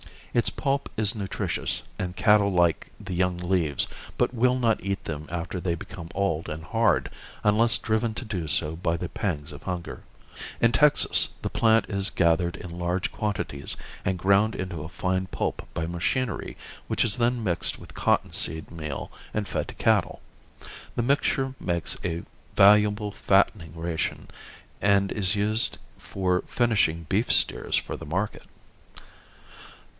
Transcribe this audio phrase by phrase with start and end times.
[0.33, 3.85] Its pulp is nutritious and cattle like the young leaves,
[4.17, 7.11] but will not eat them after they become old and hard
[7.43, 10.01] unless driven to do so by the pangs of hunger.
[10.61, 15.67] In Texas the plant is gathered in large quantities and ground into a fine pulp
[15.73, 16.57] by machinery
[16.87, 20.21] which is then mixed with cotton seed meal and fed to cattle.
[20.95, 22.23] The mixture makes a
[22.55, 24.29] valuable fattening ration
[24.81, 28.43] and is used for finishing beef steers for the market.